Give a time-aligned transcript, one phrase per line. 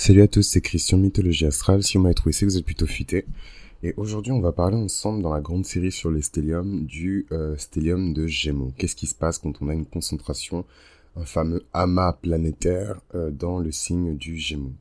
[0.00, 1.82] Salut à tous, c'est Christian Mythologie Astrale.
[1.82, 3.26] Si vous m'avez trouvé, c'est que vous êtes plutôt futé.
[3.82, 7.56] Et aujourd'hui, on va parler ensemble dans la grande série sur les stelliums du euh,
[7.56, 8.72] stellium de Gémeaux.
[8.78, 10.64] Qu'est-ce qui se passe quand on a une concentration,
[11.16, 14.72] un fameux amas planétaire euh, dans le signe du Gémeaux?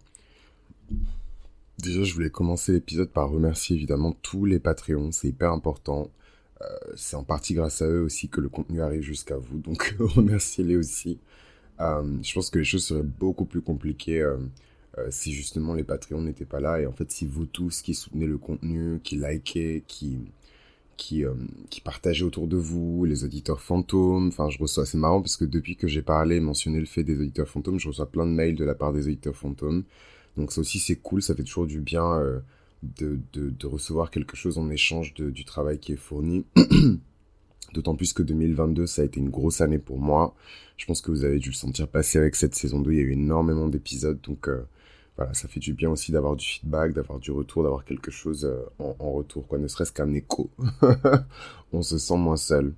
[1.79, 6.11] Déjà, je voulais commencer l'épisode par remercier évidemment tous les Patreons, c'est hyper important.
[6.61, 6.65] Euh,
[6.95, 10.77] c'est en partie grâce à eux aussi que le contenu arrive jusqu'à vous, donc remerciez-les
[10.77, 11.17] aussi.
[11.79, 14.23] je pense que les choses seraient beaucoup plus compliquées
[14.97, 16.79] euh, si justement les Patreons n'étaient pas là.
[16.81, 20.19] Et en fait, si vous tous qui soutenez le contenu, qui likez, qui
[20.97, 21.33] qui, euh,
[21.69, 24.27] qui partagez autour de vous, les auditeurs fantômes.
[24.27, 27.17] Enfin, je reçois, c'est marrant parce que depuis que j'ai parlé, mentionné le fait des
[27.17, 29.83] auditeurs fantômes, je reçois plein de mails de la part des auditeurs fantômes.
[30.35, 32.39] Donc ça aussi, c'est cool, ça fait toujours du bien euh,
[32.83, 36.45] de, de, de, recevoir quelque chose en échange du travail qui est fourni.
[37.73, 40.35] D'autant plus que 2022, ça a été une grosse année pour moi.
[40.77, 42.91] Je pense que vous avez dû le sentir passer avec cette saison 2.
[42.91, 44.47] Il y a eu énormément d'épisodes, donc
[45.17, 48.45] voilà, ça fait du bien aussi d'avoir du feedback, d'avoir du retour, d'avoir quelque chose
[48.45, 50.51] euh, en, retour, quoi, ne serait-ce qu'un écho.
[51.73, 52.73] on se sent moins seul.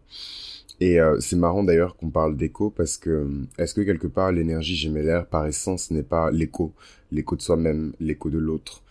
[0.80, 4.31] Et euh, c'est marrant d'ailleurs qu'on parle d'écho parce que euh, est-ce que quelque part
[4.31, 6.73] l'énergie gémellaire par essence n'est pas l'écho,
[7.11, 8.83] l'écho de soi-même, l'écho de l'autre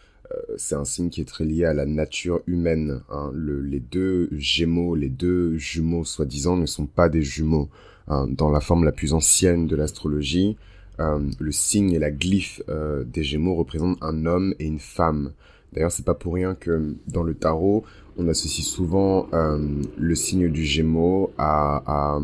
[0.58, 3.00] C'est un signe qui est très lié à la nature humaine.
[3.08, 3.30] Hein.
[3.32, 7.70] Le, les deux gémeaux, les deux jumeaux soi-disant ne sont pas des jumeaux.
[8.08, 8.26] Hein.
[8.28, 10.58] Dans la forme la plus ancienne de l'astrologie,
[11.00, 15.32] euh, le signe et la glyphe euh, des Gémeaux représentent un homme et une femme.
[15.72, 17.84] D'ailleurs, c'est pas pour rien que dans le tarot,
[18.16, 19.58] on associe souvent euh,
[19.96, 22.18] le signe du Gémeaux à,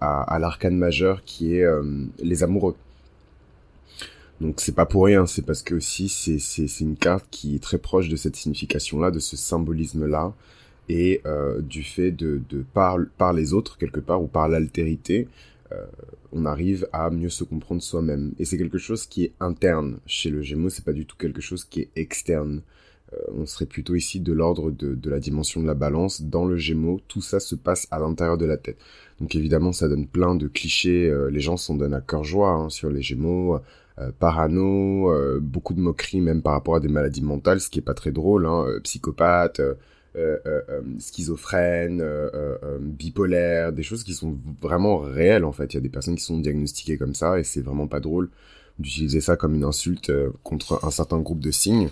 [0.00, 1.66] à, à, l'arcane majeur qui est
[2.18, 2.74] les amoureux.
[4.40, 7.78] Donc c'est pas pour rien, c'est parce que aussi c'est une carte qui est très
[7.78, 10.32] proche de cette signification-là, de ce symbolisme-là,
[10.88, 11.22] et
[11.60, 12.42] du fait de
[12.74, 15.28] par les autres quelque part ou par l'altérité,
[15.72, 15.86] euh,
[16.32, 18.32] on arrive à mieux se comprendre soi-même.
[18.38, 21.40] Et c'est quelque chose qui est interne chez le Gémeaux, c'est pas du tout quelque
[21.40, 22.62] chose qui est externe.
[23.12, 26.22] Euh, on serait plutôt ici de l'ordre de, la dimension de la balance.
[26.22, 28.78] Dans le Gémeaux, tout ça se passe à l'intérieur de la tête.
[29.20, 31.08] Donc évidemment, ça donne plein de clichés.
[31.08, 33.60] Euh, les gens s'en donnent à cœur joie hein, sur les Gémeaux.
[34.20, 35.10] parano,
[35.40, 38.12] beaucoup de moqueries même par rapport à des maladies mentales, ce qui est pas très
[38.12, 39.60] drôle, hein, psychopathe,
[40.16, 42.02] euh, euh, euh, schizophrène,
[42.80, 45.74] bipolaire, des choses qui sont vraiment réelles en fait.
[45.74, 48.30] Il y a des personnes qui sont diagnostiquées comme ça et c'est vraiment pas drôle
[48.78, 51.90] d'utiliser ça comme une insulte contre un certain groupe de signes.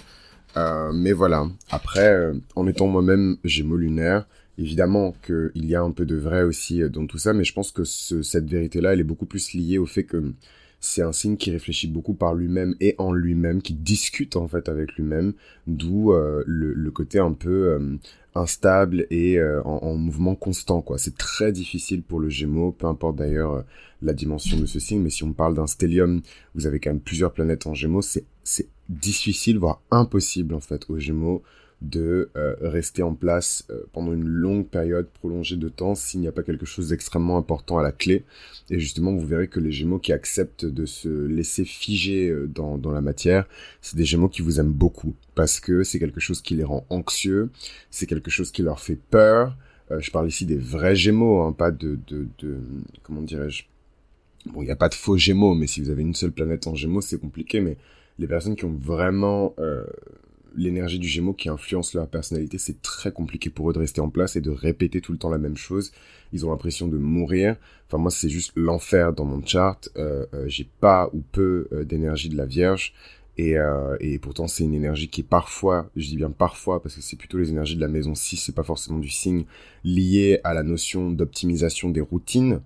[0.95, 1.47] mais voilà.
[1.71, 4.27] Après, en étant moi-même Gémeaux lunaire,
[4.59, 7.71] évidemment qu'il y a un peu de vrai aussi dans tout ça, mais je pense
[7.71, 10.33] que cette vérité-là, elle est beaucoup plus liée au fait que
[10.81, 14.69] c'est un signe qui réfléchit beaucoup par lui-même et en lui-même, qui discute en fait
[14.69, 15.33] avec lui-même,
[15.67, 17.97] d'où euh, le, côté un peu euh,
[18.35, 20.99] instable et euh, en, mouvement constant quoi.
[20.99, 23.65] C'est très difficile pour le Gémeaux, peu importe d'ailleurs
[24.03, 26.21] la dimension de ce signe, mais si on parle d'un stellium,
[26.55, 30.89] vous avez quand même plusieurs planètes en Gémeaux, c'est c'est difficile voire impossible en fait
[30.89, 31.43] aux Gémeaux
[31.83, 36.29] de euh, rester en place euh, pendant une longue période prolongée de temps s'il n'y
[36.29, 38.25] a pas quelque chose d'extrêmement important à la clé.
[38.71, 42.79] Et justement, vous verrez que les Gémeaux qui acceptent de se laisser figer euh, dans,
[42.79, 43.47] dans la matière,
[43.83, 46.87] c'est des Gémeaux qui vous aiment beaucoup parce que c'est quelque chose qui les rend
[46.89, 47.51] anxieux,
[47.91, 49.55] c'est quelque chose qui leur fait peur.
[49.99, 52.57] je parle ici des vrais Gémeaux, hein, pas de, de, de
[53.03, 53.65] comment dirais-je.
[54.47, 56.67] Bon, il n'y a pas de faux Gémeaux, mais si vous avez une seule planète
[56.69, 57.61] en Gémeaux, c'est compliqué.
[57.61, 57.77] Mais
[58.19, 59.55] les personnes qui ont vraiment
[60.57, 64.09] l'énergie du Gémeaux qui influence leur personnalité, c'est très compliqué pour eux de rester en
[64.09, 65.93] place et de répéter tout le temps la même chose.
[66.33, 67.57] Ils ont l'impression de mourir.
[67.87, 69.89] Enfin moi c'est juste l'enfer dans mon chart.
[69.97, 72.95] Euh, euh, j'ai pas ou peu euh, d'énergie de la Vierge.
[73.39, 73.57] Et,
[74.01, 77.17] et pourtant c'est une énergie qui est parfois, je dis bien parfois parce que c'est
[77.17, 79.45] plutôt les énergies de la maison 6, c'est pas forcément du signe
[79.85, 82.63] lié à la notion d'optimisation des routines.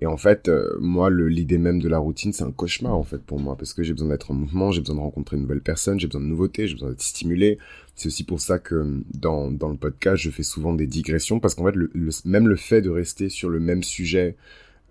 [0.00, 3.18] Et en fait, euh, moi, l'idée même de la routine, c'est un cauchemar en fait
[3.18, 5.60] pour moi, parce que j'ai besoin d'être en mouvement, j'ai besoin de rencontrer de nouvelles
[5.60, 7.58] personnes, j'ai besoin de nouveautés, j'ai besoin d'être stimulé.
[7.96, 11.56] C'est aussi pour ça que dans, dans le podcast, je fais souvent des digressions, parce
[11.56, 11.90] qu'en fait, le,
[12.24, 14.36] même le fait de rester sur le même sujet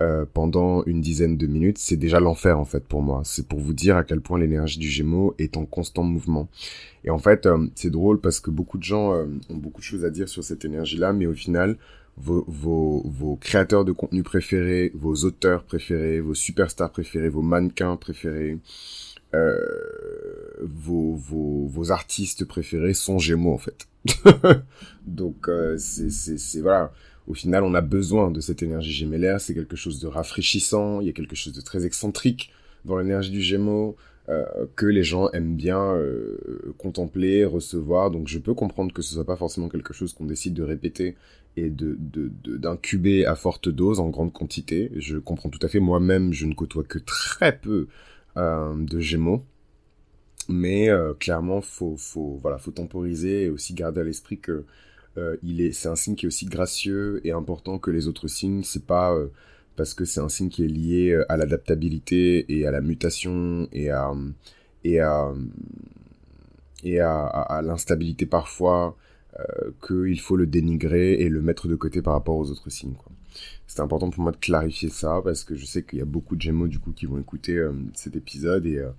[0.01, 3.21] euh, pendant une dizaine de minutes, c'est déjà l'enfer en fait pour moi.
[3.23, 6.49] C'est pour vous dire à quel point l'énergie du Gémeaux est en constant mouvement.
[7.05, 10.03] Et en fait, euh, c'est drôle parce que beaucoup de gens ont beaucoup de choses
[10.03, 11.77] à dire sur cette énergie-là, mais au final,
[12.17, 17.95] vos, vos, vos créateurs de contenu préférés, vos auteurs préférés, vos superstars préférés, vos mannequins
[17.95, 18.57] préférés,
[19.33, 19.57] euh,
[20.61, 23.87] vos, vos, vos artistes préférés sont Gémeaux en fait.
[25.05, 26.91] Donc euh, c'est voilà.
[27.27, 29.41] Au final, on a besoin de cette énergie gémellaire.
[29.41, 31.01] C'est quelque chose de rafraîchissant.
[31.01, 32.51] Il y a quelque chose de très excentrique
[32.85, 33.97] dans l'énergie du Gémeaux.
[34.29, 34.43] Euh,
[34.75, 38.11] que les gens aiment bien euh, contempler, recevoir.
[38.11, 41.15] Donc je peux comprendre que ce soit pas forcément quelque chose qu'on décide de répéter
[41.57, 41.97] et de
[42.57, 44.91] d'incuber à forte dose en grande quantité.
[44.95, 45.79] Je comprends tout à fait.
[45.79, 47.87] Moi-même, je ne côtoie que très peu
[48.37, 49.43] euh, de Gémeaux.
[50.49, 50.89] Mais
[51.19, 54.63] clairement, faut, faut, voilà, faut temporiser et aussi garder à l'esprit que
[55.43, 58.63] il est, c'est un signe qui est aussi gracieux et important que les autres signes.
[58.63, 59.13] C'est pas
[59.75, 63.89] parce que c'est un signe qui est lié à l'adaptabilité et à la mutation et
[63.89, 64.13] à
[64.85, 65.33] et à
[66.83, 68.91] et à, l'instabilité parfois euh,
[69.85, 72.95] qu'il faut le dénigrer et le mettre de côté par rapport aux autres signes.
[72.95, 73.11] Quoi.
[73.67, 76.35] C'est important pour moi de clarifier ça parce que je sais qu'il y a beaucoup
[76.35, 78.89] de Gémeaux du coup qui vont écouter euh, cet épisode et, euh,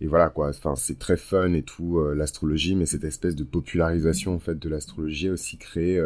[0.00, 0.48] et voilà quoi.
[0.50, 4.58] Enfin c'est très fun et tout euh, l'astrologie, mais cette espèce de popularisation en fait
[4.58, 6.00] de l'astrologie a aussi créé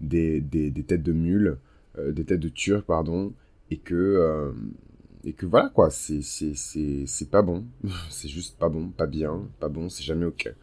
[0.00, 1.58] des, des, des, têtes de mules,
[1.98, 3.34] des têtes de turcs pardon,
[3.70, 4.52] et que
[5.24, 7.66] et que voilà quoi, c'est c'est c'est c'est pas bon,
[8.10, 10.54] c'est juste pas bon, pas bien, pas bon, c'est jamais ok.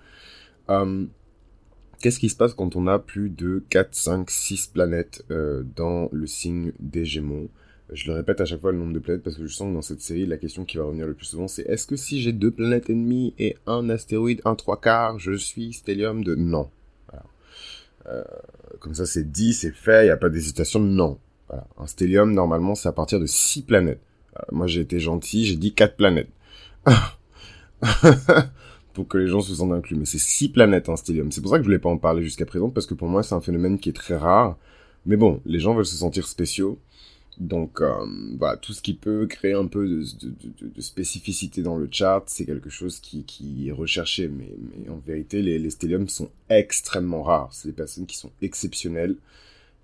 [2.01, 6.09] Qu'est-ce qui se passe quand on a plus de 4, 5, 6 planètes euh, dans
[6.11, 7.49] le signe des Gémeaux?
[7.91, 9.73] Je le répète à chaque fois le nombre de planètes parce que je sens que
[9.73, 12.21] dans cette série, la question qui va revenir le plus souvent, c'est est-ce que si
[12.21, 16.35] j'ai deux planètes ennemies et un astéroïde, un trois quarts, je suis stellium de...
[16.35, 16.69] Non.
[18.09, 18.23] Euh,
[18.79, 21.19] comme ça, c'est dit, c'est fait, il n'y a pas d'hésitation, non.
[21.77, 24.01] Un stellium, normalement, c'est à partir de 6 planètes.
[24.37, 26.29] Euh, moi, j'ai été gentil, j'ai dit 4 planètes.
[28.97, 29.95] pour que les gens se sentent inclus.
[29.95, 31.31] Mais c'est six planètes, un stellium.
[31.31, 33.21] C'est pour ça que je voulais pas en parler jusqu'à présent, parce que pour moi,
[33.21, 34.57] c'est un phénomène qui est très rare.
[35.05, 36.79] Mais bon, les gens veulent se sentir spéciaux.
[37.37, 42.45] Donc, euh, tout ce qui peut créer un peu de, spécificité dans le chart, c'est
[42.45, 44.29] quelque chose qui, qui est recherché.
[44.29, 44.49] Mais,
[44.89, 47.49] en vérité, les, les stelliums sont extrêmement rares.
[47.51, 49.17] C'est des personnes qui sont exceptionnelles.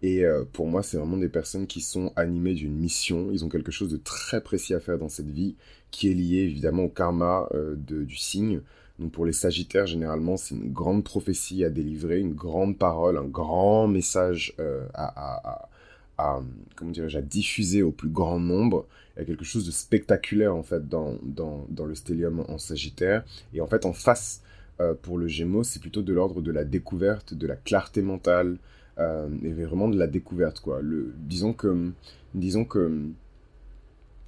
[0.01, 3.30] Et euh, pour moi, c'est vraiment des personnes qui sont animées d'une mission.
[3.31, 5.54] Ils ont quelque chose de très précis à faire dans cette vie,
[5.92, 8.62] qui est lié évidemment au karma euh, du signe.
[9.00, 13.25] Donc pour les Sagittaires, généralement, c'est une grande prophétie à délivrer, une grande parole, un
[13.25, 15.69] grand message euh, à, à,
[16.18, 16.42] à,
[16.75, 18.86] comment à diffuser au plus grand nombre.
[19.16, 22.57] Il y a quelque chose de spectaculaire en fait dans, dans, dans le stellium en
[22.57, 23.24] Sagittaire.
[23.54, 24.42] Et en fait, en face,
[24.80, 28.57] euh, pour le Gémeaux, c'est plutôt de l'ordre de la découverte, de la clarté mentale,
[29.00, 30.81] euh, et vraiment de la découverte quoi.
[30.81, 31.92] Le, disons que,
[32.36, 33.10] disons que,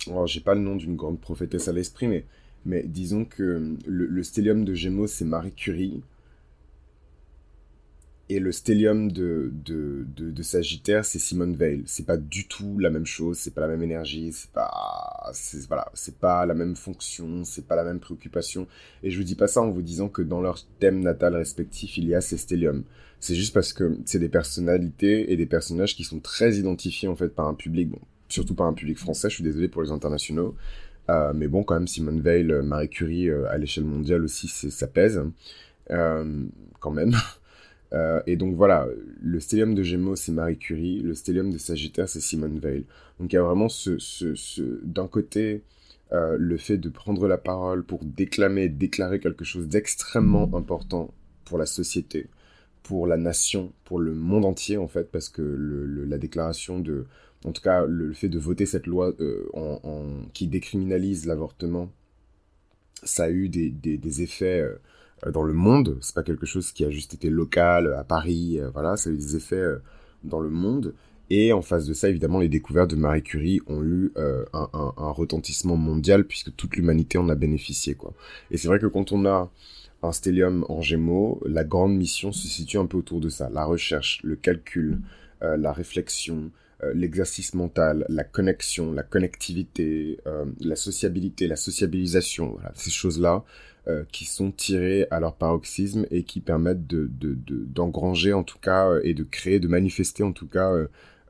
[0.07, 2.25] alors j'ai pas le nom d'une grande prophétesse à l'esprit, mais,
[2.65, 6.03] mais disons que le, le stellium de Gémeaux c'est Marie Curie.
[8.27, 11.83] Et le stellium de, de, de, Sagittaire, c'est Simone Veil.
[11.85, 15.31] C'est pas du tout la même chose, c'est pas la même énergie, c'est pas,
[15.67, 18.68] voilà, pas la même fonction, c'est pas la même préoccupation.
[19.03, 22.00] Et je vous dis pas ça en vous disant que dans leur thème natal respectif,
[22.00, 22.83] il y a ces stelliums.
[23.19, 27.15] C'est juste parce que c'est des personnalités et des personnages qui sont très identifiés en
[27.15, 29.29] fait par un public, bon, surtout par un public français.
[29.29, 30.56] Je suis désolé pour les internationaux,
[31.10, 34.88] euh, mais bon, quand même Simone Veil, Marie Curie euh, à l'échelle mondiale aussi, ça
[34.88, 35.22] pèse
[35.92, 36.46] euh,
[36.80, 37.13] quand même.
[37.94, 38.88] Euh, et donc voilà,
[39.22, 42.84] le stellium de Gémeaux, c'est Marie Curie, le stellium de Sagittaire, c'est Simone Veil.
[43.19, 43.68] Donc il y a vraiment
[44.84, 45.62] d'un côté,
[46.12, 51.13] euh, le fait de prendre la parole pour déclamer, déclarer quelque chose d'extrêmement important
[51.46, 52.28] pour la société,
[52.84, 55.42] pour la nation, pour le monde entier en fait, parce que
[56.10, 57.06] la déclaration de,
[57.45, 59.45] en tout cas le, fait de voter cette loi euh,
[60.33, 61.92] qui décriminalise l'avortement,
[63.03, 64.75] ça a eu des, des, effets euh,
[65.25, 65.97] euh, dans le monde.
[66.01, 68.59] C'est pas quelque chose qui a juste été local à Paris.
[68.59, 69.77] Euh, voilà, ça a eu des effets euh,
[70.24, 70.94] dans le monde.
[71.30, 74.69] Et en face de ça, évidemment, les découvertes de Marie Curie ont eu euh, un,
[74.74, 77.95] un, un, retentissement mondial puisque toute l'humanité en a bénéficié.
[77.95, 78.13] Quoi.
[78.51, 79.50] Et c'est vrai que quand on a
[80.03, 83.49] un stellium en gémeaux, la grande mission se situe un peu autour de ça.
[83.49, 84.99] La recherche, le calcul,
[85.42, 86.52] euh, la réflexion,
[86.83, 90.19] euh, l'exercice mental, la connexion, la connectivité,
[90.59, 93.44] la sociabilité, la sociabilisation, voilà, ces choses-là
[93.87, 98.41] euh, qui sont tirés à leur paroxysme et qui permettent de, de, de d'engranger en
[98.41, 100.71] tout cas euh, et de créer, de manifester en tout cas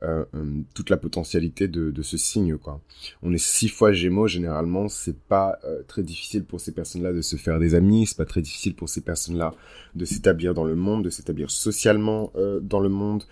[0.02, 2.80] euh, euh, euh, toute la potentialité de, ce signe quoi.
[3.22, 7.36] On est six fois Gémeaux généralement, c'est pas très difficile pour ces personnes-là de se
[7.36, 9.54] faire des amis, c'est pas très difficile pour ces personnes-là
[9.94, 13.24] de s'établir dans le monde, de s'établir socialement dans le monde.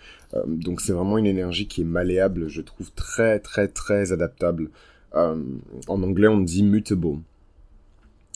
[0.47, 4.71] donc c'est vraiment une énergie qui est malléable, je trouve très très très adaptable.
[5.15, 7.19] en anglais on dit mutable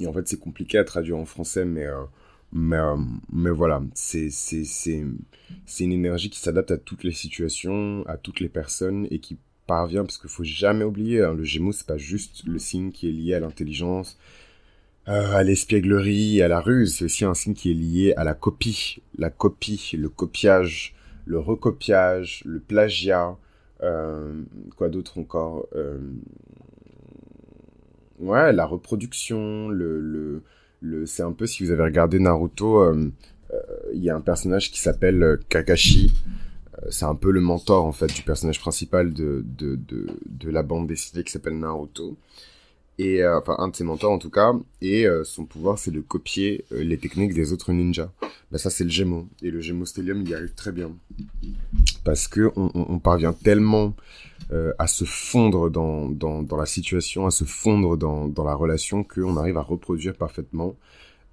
[0.00, 2.04] et en fait, c'est compliqué à traduire en français, mais, euh,
[2.52, 2.96] mais, euh,
[3.32, 4.30] mais voilà, c'est,
[5.80, 10.04] une énergie qui s'adapte à toutes les situations, à toutes les personnes et qui parvient,
[10.04, 13.12] parce qu'il faut jamais oublier, hein, le Gémeaux, c'est pas juste le signe qui est
[13.12, 14.18] lié à l'intelligence,
[15.08, 18.34] euh, à l'espièglerie, à la ruse, c'est aussi un signe qui est lié à la
[18.34, 20.94] copie, la copie, le copiage,
[21.26, 23.36] le recopiage, le plagiat,
[23.82, 24.42] euh,
[24.76, 25.66] quoi d'autre encore
[28.18, 30.42] ouais, la reproduction, le,
[30.80, 33.10] le c'est un peu si vous avez regardé Naruto, euh,
[33.52, 33.60] euh,
[33.92, 36.12] il y a un personnage qui s'appelle euh, Kakashi.
[36.90, 40.62] c'est un peu le mentor en fait du personnage principal de, de, de, de la
[40.62, 42.16] bande dessinée qui s'appelle Naruto.
[42.98, 44.52] Et euh, enfin un de ses mentors en tout cas,
[44.82, 48.10] et euh, son pouvoir c'est de copier euh, les techniques des autres ninjas.
[48.50, 50.90] Bah ça c'est le Gémeaux, et le Gémeaux Stellium il y arrive très bien,
[52.04, 53.94] parce que on, on, parvient tellement
[54.78, 59.04] à se fondre dans, dans, dans, la situation, à se fondre dans, dans la relation,
[59.04, 60.74] qu'on arrive à reproduire parfaitement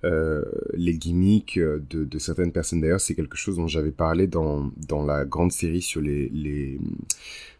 [0.05, 0.43] euh,
[0.73, 2.79] les gimmicks de, de, certaines personnes.
[2.79, 6.79] D'ailleurs, c'est quelque chose dont j'avais parlé dans, dans la grande série sur les,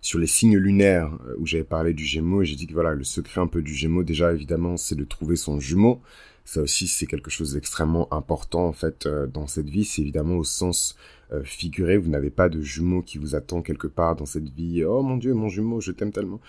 [0.02, 2.94] sur les signes lunaires, euh, où j'avais parlé du Gémeaux, et j'ai dit que voilà,
[2.94, 6.02] le secret un peu du Gémeaux, déjà, évidemment, c'est de trouver son jumeau.
[6.44, 9.84] Ça aussi, c'est quelque chose d'extrêmement important, en fait, euh, dans cette vie.
[9.84, 10.96] C'est évidemment au sens
[11.44, 11.98] figuré.
[11.98, 14.84] Vous n'avez pas de jumeau qui vous attend quelque part dans cette vie.
[14.86, 16.40] Oh mon Dieu, mon jumeau, je t'aime tellement.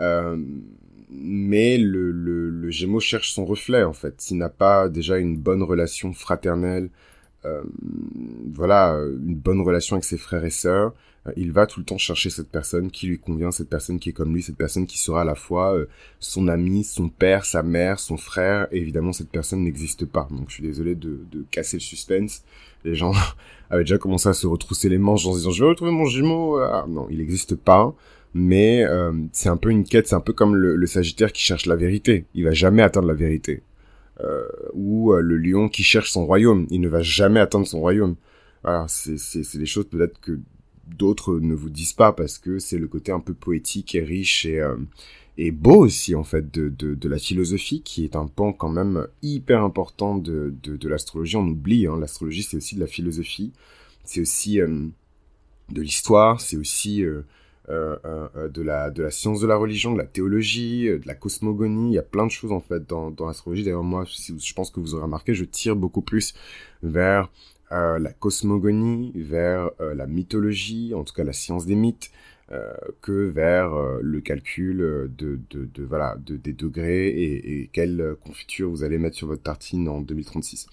[0.00, 0.36] Euh,
[1.10, 4.20] mais le, le, le, cherche son reflet en fait.
[4.20, 6.90] S'il n'a pas déjà une bonne relation fraternelle,
[7.44, 7.62] euh,
[8.52, 10.92] voilà, une bonne relation avec ses frères et sœurs,
[11.26, 14.10] euh, il va tout le temps chercher cette personne qui lui convient, cette personne qui
[14.10, 15.86] est comme lui, cette personne qui sera à la fois euh,
[16.18, 18.68] son ami, son père, sa mère, son frère.
[18.72, 20.28] Et évidemment, cette personne n'existe pas.
[20.30, 22.42] Donc, je suis désolé de, de casser le suspense.
[22.84, 23.12] Les gens
[23.70, 26.06] avaient déjà commencé à se retrousser les manches en se disant je vais retrouver mon
[26.06, 26.58] jumeau.
[26.58, 27.94] Ah, non, il n'existe pas
[28.34, 31.66] mais euh, c'est un peu une quête, c'est un peu comme le, Sagittaire qui cherche
[31.66, 32.26] la vérité.
[32.34, 33.62] Il va jamais atteindre la vérité.
[34.20, 37.80] Euh, ou euh, le Lion qui cherche son royaume, il ne va jamais atteindre son
[37.80, 38.16] royaume.
[38.62, 40.38] Voilà, c'est des choses peut-être que
[40.86, 44.44] d'autres ne vous disent pas parce que c'est le côté un peu poétique et riche
[44.44, 44.76] et euh,
[45.38, 48.68] et beau aussi en fait de, de, de, la philosophie qui est un pan quand
[48.68, 51.36] même hyper important de, de, de l'astrologie.
[51.36, 53.52] On oublie, hein, l'astrologie c'est aussi de la philosophie,
[54.04, 54.60] c'est aussi
[55.72, 57.22] de l'histoire, c'est aussi euh, euh, euh,
[57.70, 61.90] de, la, de la science de la religion, de la théologie, de la cosmogonie.
[61.90, 63.64] Il y a plein de choses en fait dans, dans l'astrologie.
[63.64, 66.34] D'ailleurs, moi, je pense que vous aurez remarqué, je tire beaucoup plus
[66.82, 67.30] vers
[67.70, 72.10] la cosmogonie, vers la mythologie, en tout cas la science des mythes,
[73.00, 73.70] que vers
[74.02, 78.98] le calcul de, de, de voilà de, des degrés et, et, quelle confiture vous allez
[78.98, 80.66] mettre sur votre tartine en 2036.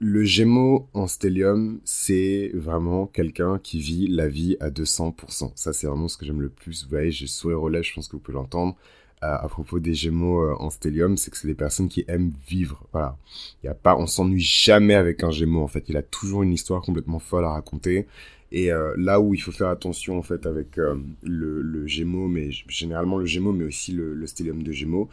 [0.00, 5.52] Euh, le Gémeaux en stellium, c'est vraiment quelqu'un qui vit la vie à 200%.
[5.54, 6.84] Ça, c'est vraiment ce que j'aime le plus.
[6.84, 8.76] Vous voyez, j'ai sourire au lait, je pense que vous pouvez l'entendre.
[9.22, 12.32] Euh, à propos des Gémeaux euh, en stellium, c'est que c'est des personnes qui aiment
[12.48, 12.86] vivre.
[12.92, 13.16] Voilà.
[13.62, 15.62] Il a pas, on s'ennuie jamais avec un Gémeaux.
[15.62, 18.06] En fait, il a toujours une histoire complètement folle à raconter.
[18.52, 22.50] Et euh, là où il faut faire attention en fait avec le, le Gémeaux, mais
[22.68, 25.08] généralement le Gémeaux, mais aussi le, le stellium de Gémeaux,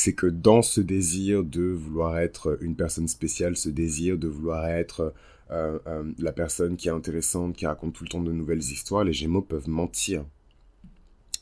[0.00, 4.66] c'est que dans ce désir de vouloir être une personne spéciale, ce désir de vouloir
[4.66, 5.12] être
[5.50, 9.04] euh, euh, la personne qui est intéressante, qui raconte tout le temps de nouvelles histoires,
[9.04, 10.24] les Gémeaux peuvent mentir.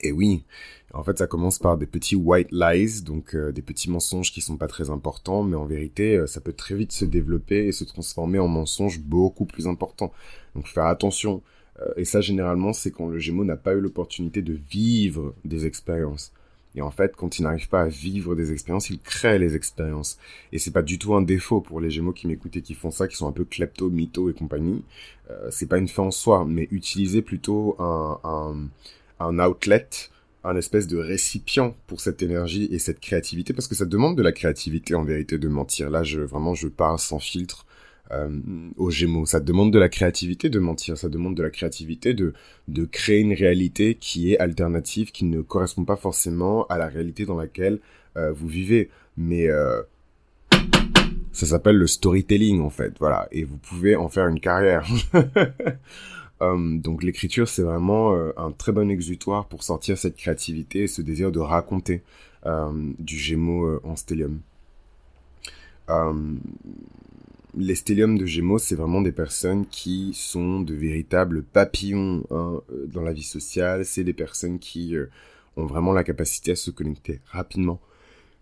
[0.01, 0.45] Et oui,
[0.93, 4.41] en fait, ça commence par des petits white lies, donc euh, des petits mensonges qui
[4.41, 7.85] sont pas très importants, mais en vérité, ça peut très vite se développer et se
[7.85, 10.13] transformer en mensonges beaucoup plus importants.
[10.57, 11.45] Donc, faire attention.
[11.97, 16.33] et ça, généralement, c'est quand le Gémeaux n'a pas eu l'opportunité de vivre des expériences.
[16.79, 20.17] Et en fait, quand il n'arrive pas à vivre des expériences, il crée les expériences.
[20.53, 22.93] Et c'est pas du tout un défaut pour les Gémeaux qui m'écoutent et qui font
[22.93, 24.85] ça, qui sont un peu klepto, mytho et compagnie.
[25.29, 28.69] Euh, c'est pas une fin en soi, mais utiliser plutôt un, un,
[29.19, 29.89] un outlet,
[30.45, 34.23] un espèce de récipient pour cette énergie et cette créativité, parce que ça demande de
[34.23, 35.91] la créativité en vérité de mentir.
[35.91, 37.67] Là, je vraiment, je parle sans filtre
[38.77, 39.27] aux Gémeaux.
[39.27, 42.33] Ça demande de la créativité de mentir, ça demande de la créativité de,
[42.69, 47.27] de créer une réalité qui est alternative, qui ne correspond pas forcément à la réalité
[47.27, 47.81] dans laquelle
[48.17, 48.91] euh, vous vivez.
[49.17, 49.83] Mais euh,
[51.33, 53.29] ça s'appelle le storytelling en fait, voilà.
[53.31, 54.87] Et vous pouvez en faire une carrière.
[56.41, 61.03] Donc l'écriture, c'est vraiment euh, un très bon exutoire pour sortir cette créativité et ce
[61.03, 62.03] désir de raconter
[62.99, 64.41] du Gémeaux en stellium.
[65.89, 66.39] Um,
[67.57, 72.87] les stelliums de Gémeaux, c'est vraiment des personnes qui sont de véritables papillons hein, euh,
[72.87, 73.85] dans la vie sociale.
[73.85, 75.07] C'est des personnes qui euh,
[75.57, 77.81] ont vraiment la capacité à se connecter rapidement,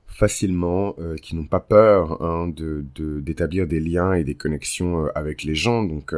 [0.06, 2.84] facilement, euh, qui n'ont pas peur hein, de
[3.20, 5.84] d'établir des liens et des connexions avec les gens.
[5.84, 6.14] Donc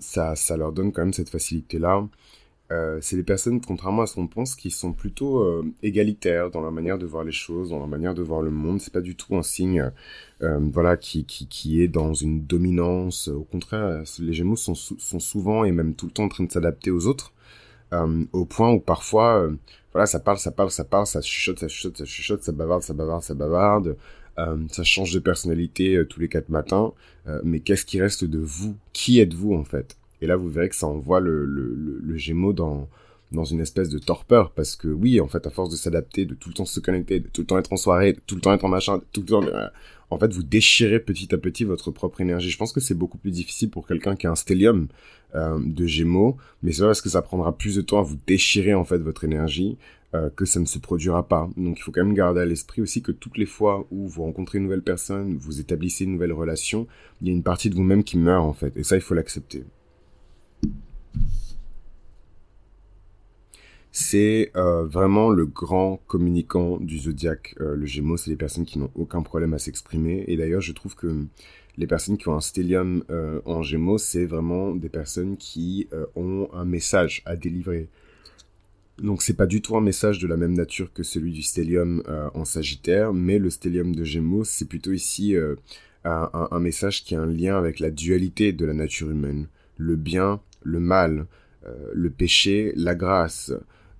[0.00, 2.08] ça, ça leur donne quand même cette facilité-là.
[2.72, 6.60] Euh, c'est des personnes, contrairement à ce qu'on pense, qui sont plutôt euh, égalitaires dans
[6.60, 8.80] leur manière de voir les choses, dans leur manière de voir le monde.
[8.80, 9.90] C'est pas du tout un signe,
[10.42, 13.28] euh, voilà, qui, qui, qui est dans une dominance.
[13.28, 16.52] Au contraire, les Gémeaux sont, sont souvent et même tout le temps en train de
[16.52, 17.32] s'adapter aux autres,
[18.32, 19.50] au point où parfois,
[19.92, 22.82] voilà, ça parle, ça parle, ça parle, ça chuchote, ça chuchote, ça chuchote, ça bavarde,
[22.82, 23.96] ça bavarde, ça bavarde.
[24.70, 26.92] ça change de personnalité tous les quatre matins.
[27.42, 28.76] mais qu'est-ce qui reste de vous?
[28.92, 29.99] Qui êtes-vous en fait?
[30.20, 32.88] Et là, vous verrez que ça envoie le, le, Gémeaux dans,
[33.32, 36.50] une espèce de torpeur parce que oui, en fait, à force de s'adapter, de tout
[36.50, 38.52] le temps se connecter, de tout le temps être en soirée, de tout le temps
[38.52, 39.68] être en machin, tout le temps, euh,
[40.10, 42.50] en fait, vous déchirez petit à petit votre propre énergie.
[42.50, 44.88] Je pense que c'est beaucoup plus difficile pour quelqu'un qui a un stellium
[45.34, 48.74] euh, de Gémeaux, mais c'est parce que ça prendra plus de temps à vous déchirer
[48.74, 49.78] en fait votre énergie
[50.12, 51.48] euh, que ça ne se produira pas.
[51.56, 54.24] Donc il faut quand même garder à l'esprit aussi que toutes les fois où vous
[54.24, 56.88] rencontrez une nouvelle personne, vous établissez une nouvelle relation,
[57.20, 59.14] il y a une partie de vous-même qui meurt en fait, et ça il faut
[59.14, 59.62] l'accepter.
[63.92, 67.54] C'est euh, vraiment le grand communicant du zodiaque.
[67.60, 70.24] Euh, le Gémeaux, c'est les personnes qui n'ont aucun problème à s'exprimer.
[70.28, 71.26] Et d'ailleurs, je trouve que
[71.76, 76.48] les personnes qui ont un stellium euh, en Gémeaux, c'est vraiment des personnes qui ont
[76.52, 77.88] un message à délivrer.
[78.98, 82.02] Donc c'est pas du tout un message de la même nature que celui du stellium
[82.34, 85.34] en Sagittaire, mais le stellium de Gémeaux, c'est plutôt ici
[86.04, 89.46] un, un, message qui a un lien avec la dualité de la nature humaine,
[89.78, 91.26] le bien, le mal,
[91.92, 93.52] le péché, la grâce,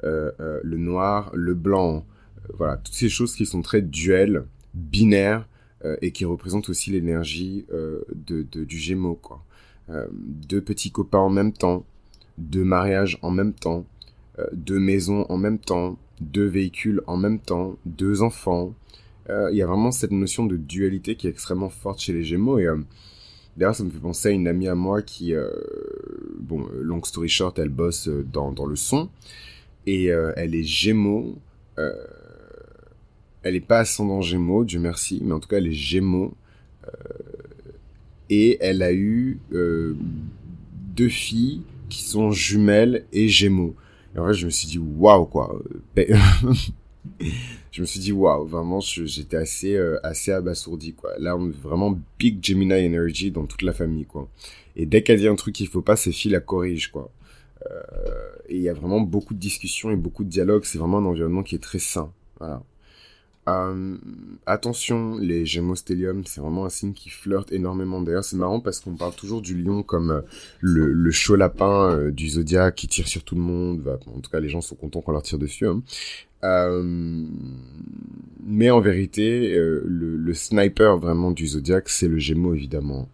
[0.03, 2.07] euh, euh, le noir, le blanc,
[2.39, 5.47] euh, voilà, toutes ces choses qui sont très duelles, binaires,
[6.03, 9.43] et qui représentent aussi l'énergie de, du Gémeaux, quoi.
[10.13, 11.87] deux petits copains en même temps,
[12.37, 13.87] deux mariages en même temps,
[14.53, 18.75] deux maisons en même temps, deux véhicules en même temps, deux enfants.
[19.31, 22.59] Il y a vraiment cette notion de dualité qui est extrêmement forte chez les Gémeaux
[22.59, 22.67] et
[23.57, 25.35] D'ailleurs, ça me fait penser à une amie à moi qui,
[26.39, 29.11] bon, long story short, elle bosse dans, dans le son.
[29.87, 31.39] Et euh, elle est Gémeaux.
[31.79, 31.93] Euh,
[33.43, 36.35] elle n'est pas ascendant Gémeaux, Dieu merci, mais en tout cas, elle est Gémeaux.
[36.85, 36.91] Euh,
[38.29, 43.75] et elle a eu deux filles qui sont jumelles et Gémeaux.
[44.15, 45.61] Et en fait, je me suis dit, waouh, quoi.
[47.73, 51.13] je me suis dit, waouh, vraiment, j'étais assez, assez abasourdi, quoi.
[51.19, 54.29] Là, on est vraiment big Gemini energy dans toute la famille, quoi.
[54.77, 57.11] Et dès qu'elle dit un truc qu'il faut pas, ses filles la corrigent, quoi.
[57.71, 60.65] Euh, et il y a vraiment beaucoup de discussions et beaucoup de dialogues.
[60.65, 62.13] C'est vraiment un environnement qui est très sain.
[63.49, 63.97] Euh,
[64.47, 68.01] attention, les Gémeaux stellium, c'est vraiment un signe qui flirte énormément.
[68.01, 70.21] D'ailleurs, c'est marrant parce qu'on parle toujours du lion comme euh,
[70.61, 73.99] le, le chaud lapin euh, du zodiaque qui tire sur tout le monde.
[74.07, 75.67] en tout cas, les gens sont contents qu'on leur tire dessus.
[75.67, 75.83] Hein.
[76.45, 77.27] Euh,
[78.43, 83.09] mais en vérité, le, le, sniper vraiment du zodiaque, c'est le Gémeaux évidemment.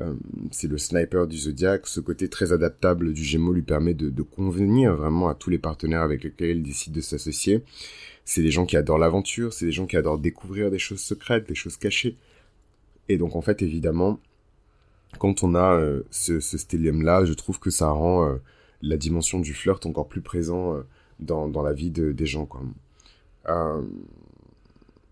[0.00, 0.14] Euh,
[0.50, 1.86] c'est le sniper du zodiaque.
[1.86, 6.02] Ce côté très adaptable du Gémeaux lui permet de, convenir vraiment à tous les partenaires
[6.02, 7.62] avec lesquels il décide de s'associer.
[8.24, 11.48] C'est des gens qui adorent l'aventure, c'est des gens qui adorent découvrir des choses secrètes,
[11.48, 12.16] des choses cachées.
[13.08, 14.18] Et donc en fait, évidemment,
[15.18, 18.36] quand on a euh, ce, ce stellium-là, je trouve que ça rend euh,
[18.82, 20.82] la dimension du flirt encore plus présent
[21.20, 22.46] dans, dans, la vie des gens.
[22.46, 22.62] Quoi.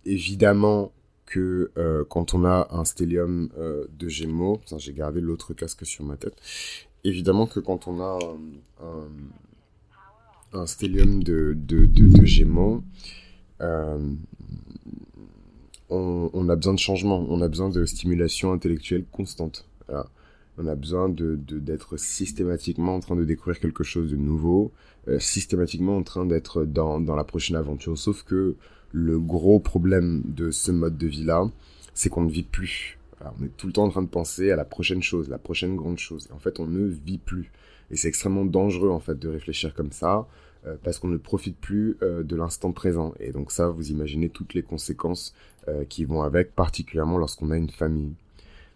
[0.04, 0.92] évidemment,
[1.32, 6.04] que euh, quand on a un stellium euh, de Gémeaux, j'ai gardé l'autre casque sur
[6.04, 6.36] ma tête,
[7.04, 8.18] évidemment que quand on a
[8.82, 12.82] un, un, stellium de, de, de, Gémeaux,
[13.62, 14.12] euh,
[15.88, 19.66] on, on, a besoin de changement, on a besoin de stimulation intellectuelle constante.
[20.58, 24.70] On a besoin de d'être systématiquement en train de découvrir quelque chose de nouveau,
[25.18, 27.98] systématiquement en train d'être dans, dans la prochaine aventure.
[27.98, 28.56] Sauf que
[28.92, 31.50] le gros problème de ce mode de vie-là,
[31.94, 32.98] c'est qu'on ne vit plus.
[33.20, 35.76] on est tout le temps en train de penser à la prochaine chose, la prochaine
[35.76, 36.28] grande chose.
[36.32, 37.50] en fait, on ne vit plus.
[37.90, 40.26] Et c'est extrêmement dangereux, en fait, de réfléchir comme ça,
[40.66, 43.14] euh, parce qu'on ne profite plus euh, de l'instant présent.
[43.20, 45.34] Et donc ça, vous imaginez toutes les conséquences
[45.68, 48.14] euh, qui vont avec, particulièrement lorsqu'on a une famille.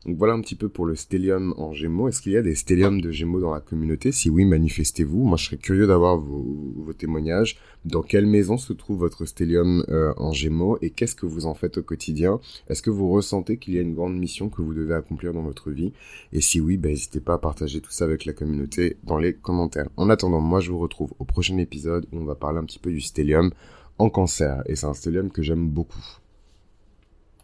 [0.07, 2.07] Donc voilà un petit peu pour le stellium en gémeaux.
[2.07, 4.13] Est-ce qu'il y a des stelliums de gémeaux dans la communauté?
[4.13, 5.25] Si oui, manifestez-vous.
[5.25, 7.59] Moi, je serais curieux d'avoir vos, témoignages.
[7.85, 10.79] Dans quelle maison se trouve votre stellium euh, en gémeaux?
[10.81, 12.39] Et qu'est-ce que vous en faites au quotidien?
[12.69, 15.43] Est-ce que vous ressentez qu'il y a une grande mission que vous devez accomplir dans
[15.43, 15.93] votre vie?
[16.33, 19.35] Et si oui, ben, n'hésitez pas à partager tout ça avec la communauté dans les
[19.35, 19.89] commentaires.
[19.97, 22.79] En attendant, moi, je vous retrouve au prochain épisode où on va parler un petit
[22.79, 23.51] peu du stellium
[23.99, 24.63] en cancer.
[24.67, 26.21] Et c'est un stellium que j'aime beaucoup.